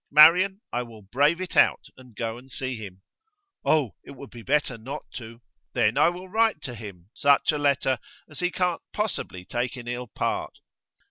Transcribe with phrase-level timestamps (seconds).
[0.09, 3.03] Marian, I will brave it out and go and see him.'
[3.63, 5.41] 'Oh, it would be better not to.'
[5.73, 9.87] 'Then I will write to him such a letter as he can't possibly take in
[9.87, 10.57] ill part.